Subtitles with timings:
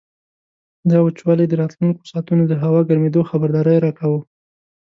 [0.89, 4.19] دا وچوالی د راتلونکو ساعتونو د هوا ګرمېدو خبرداری راکاوه.